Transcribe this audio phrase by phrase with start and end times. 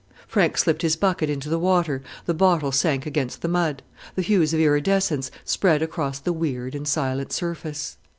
[0.27, 3.83] Frank slipped his bucket into the water; the bottle sank against the mud.
[4.15, 7.97] The hues of iridescence spread across the weird and silent surface.